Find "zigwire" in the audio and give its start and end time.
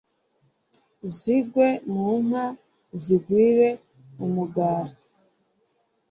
3.03-3.69